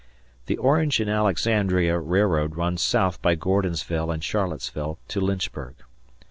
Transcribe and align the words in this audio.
The 0.47 0.57
Orange 0.57 0.99
and 0.99 1.11
Alexandria 1.11 1.99
Railroad 1.99 2.55
runs 2.55 2.81
south 2.81 3.21
by 3.21 3.35
Gordonsville 3.35 4.09
and 4.09 4.23
Charlottesville 4.23 4.97
to 5.09 5.21
Lynchburg. 5.21 5.75